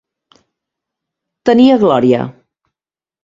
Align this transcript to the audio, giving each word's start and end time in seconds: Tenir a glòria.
Tenir 1.49 1.67
a 1.73 1.77
glòria. 1.83 2.25